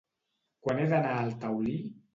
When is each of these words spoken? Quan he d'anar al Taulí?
Quan 0.67 0.81
he 0.81 0.89
d'anar 0.95 1.15
al 1.21 1.33
Taulí? 1.47 1.81